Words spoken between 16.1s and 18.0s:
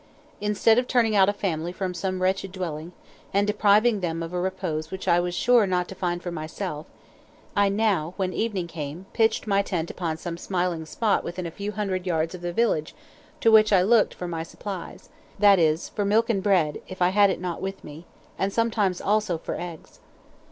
and bread if I had it not with